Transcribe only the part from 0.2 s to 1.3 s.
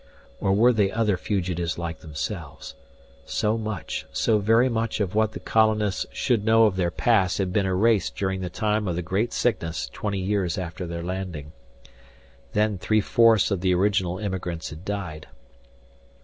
Or were they other